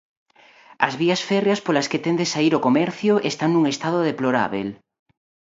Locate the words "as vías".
0.87-1.21